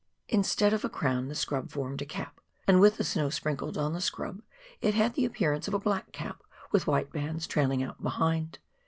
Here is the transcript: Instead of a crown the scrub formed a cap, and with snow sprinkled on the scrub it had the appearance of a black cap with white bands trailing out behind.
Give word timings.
Instead 0.29 0.73
of 0.73 0.83
a 0.83 0.89
crown 0.89 1.27
the 1.27 1.35
scrub 1.35 1.69
formed 1.69 2.01
a 2.01 2.07
cap, 2.07 2.39
and 2.67 2.79
with 2.81 3.05
snow 3.05 3.29
sprinkled 3.29 3.77
on 3.77 3.93
the 3.93 4.01
scrub 4.01 4.41
it 4.81 4.95
had 4.95 5.13
the 5.13 5.25
appearance 5.25 5.67
of 5.67 5.75
a 5.75 5.79
black 5.79 6.11
cap 6.11 6.41
with 6.71 6.87
white 6.87 7.11
bands 7.11 7.45
trailing 7.45 7.83
out 7.83 8.01
behind. 8.01 8.57